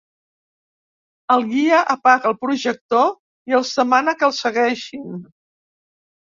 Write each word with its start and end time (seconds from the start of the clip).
El 1.35 1.43
guia 1.51 1.81
apaga 1.95 2.27
el 2.31 2.35
projector 2.45 3.05
i 3.53 3.59
els 3.59 3.75
demana 3.81 4.17
que 4.23 4.29
el 4.31 4.35
segueixin. 4.41 5.07